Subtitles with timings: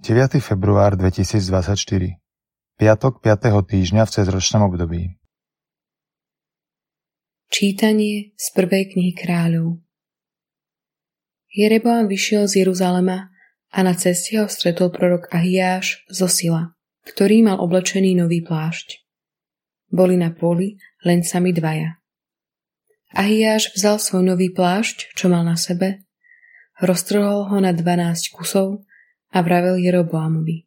[0.00, 0.40] 9.
[0.40, 1.76] február 2024
[2.80, 3.52] Piatok 5.
[3.52, 5.20] týždňa v cezročnom období
[7.52, 9.84] Čítanie z prvej knihy kráľov
[11.52, 13.28] Jereboam vyšiel z Jeruzalema
[13.68, 16.72] a na ceste ho stretol prorok Ahiáš zo Sila,
[17.04, 19.04] ktorý mal oblečený nový plášť.
[19.92, 22.00] Boli na poli len sami dvaja.
[23.12, 26.08] Ahiáš vzal svoj nový plášť, čo mal na sebe,
[26.80, 28.88] roztrhol ho na 12 kusov
[29.30, 30.66] a vravel Jeroboamovi.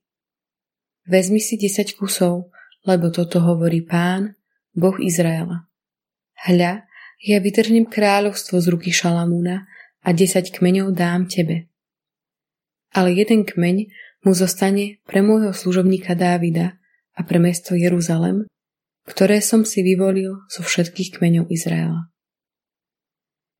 [1.03, 2.51] Vezmi si desať kusov,
[2.87, 4.39] lebo toto hovorí pán,
[4.71, 5.67] Boh Izraela.
[6.47, 6.87] Hľa,
[7.23, 9.67] ja vytrhnem kráľovstvo z ruky Šalamúna
[10.03, 11.71] a desať kmeňov dám tebe.
[12.91, 13.87] Ale jeden kmeň
[14.23, 16.79] mu zostane pre môjho služobníka Dávida
[17.15, 18.47] a pre mesto Jeruzalem,
[19.07, 22.11] ktoré som si vyvolil zo všetkých kmeňov Izraela.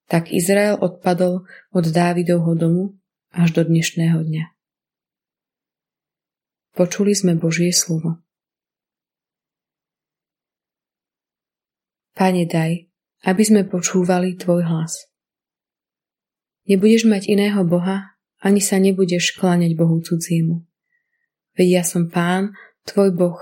[0.08, 2.84] Tak Izrael odpadol od Dávidovho domu
[3.32, 4.53] až do dnešného dňa.
[6.74, 8.18] Počuli sme Božie slovo.
[12.18, 12.90] Pane, daj,
[13.30, 15.06] aby sme počúvali Tvoj hlas.
[16.66, 20.66] Nebudeš mať iného Boha, ani sa nebudeš kláňať Bohu cudziemu.
[21.54, 22.58] Veď ja som Pán,
[22.90, 23.38] Tvoj Boh.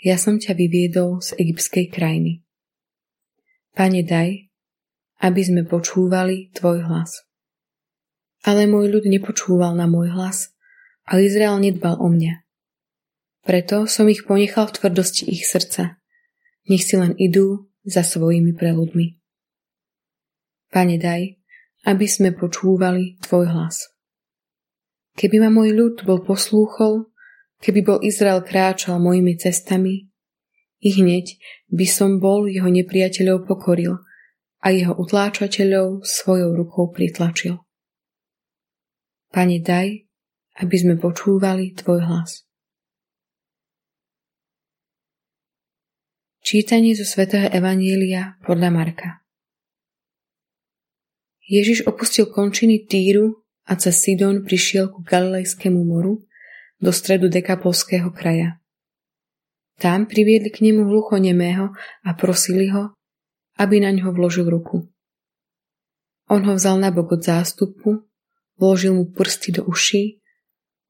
[0.00, 2.40] Ja som ťa vyviedol z egyptskej krajiny.
[3.76, 4.48] Pane, daj,
[5.20, 7.20] aby sme počúvali Tvoj hlas.
[8.48, 10.56] Ale môj ľud nepočúval na môj hlas
[11.04, 12.45] a Izrael nedbal o mňa.
[13.46, 16.02] Preto som ich ponechal v tvrdosti ich srdca.
[16.66, 19.22] Nech si len idú za svojimi preludmi.
[20.74, 21.38] Pane, daj,
[21.86, 23.86] aby sme počúvali Tvoj hlas.
[25.14, 27.06] Keby ma môj ľud bol poslúchol,
[27.62, 30.10] keby bol Izrael kráčal mojimi cestami,
[30.82, 31.38] i hneď
[31.70, 34.02] by som bol jeho nepriateľov pokoril
[34.60, 37.62] a jeho utláčateľov svojou rukou pritlačil.
[39.30, 40.02] Pane, daj,
[40.58, 42.45] aby sme počúvali Tvoj hlas.
[46.46, 49.18] Čítanie zo svätého Evanielia podľa Marka
[51.42, 56.22] Ježiš opustil končiny Týru a cez Sidon prišiel ku Galilejskému moru
[56.78, 58.62] do stredu Dekapolského kraja.
[59.82, 61.74] Tam priviedli k nemu hluchonemého
[62.06, 62.94] a prosili ho,
[63.58, 64.86] aby na ňo vložil ruku.
[66.30, 68.06] On ho vzal na bok od zástupu,
[68.54, 70.22] vložil mu prsty do uší,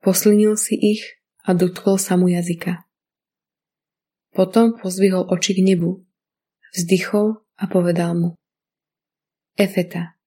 [0.04, 1.16] poslinil si ich
[1.48, 2.85] a dotkol sa mu jazyka.
[4.36, 6.04] Potom pozdvihol oči k nebu,
[6.76, 8.36] vzdychol a povedal mu
[9.56, 10.20] Efeta,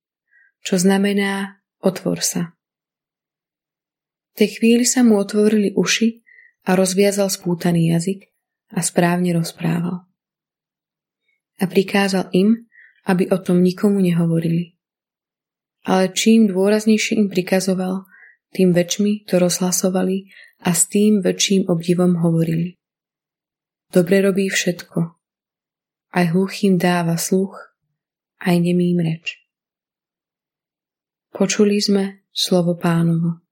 [0.65, 2.57] čo znamená otvor sa.
[4.33, 6.25] V tej chvíli sa mu otvorili uši
[6.65, 8.25] a rozviazal spútaný jazyk
[8.73, 10.09] a správne rozprával.
[11.61, 12.65] A prikázal im,
[13.05, 14.73] aby o tom nikomu nehovorili.
[15.85, 18.09] Ale čím dôraznejšie im prikazoval,
[18.57, 20.33] tým väčšmi to rozhlasovali
[20.65, 22.78] a s tým väčším obdivom hovorili.
[23.89, 24.99] Dobre robí všetko.
[26.13, 27.57] Aj hluchým dáva sluch,
[28.41, 29.41] aj nemým reč.
[31.33, 33.48] Počuli sme slovo pánovo.